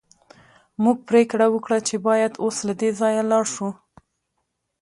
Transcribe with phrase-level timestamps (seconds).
[0.83, 3.69] موږ پریکړه وکړه چې باید اوس له دې ځایه لاړ شو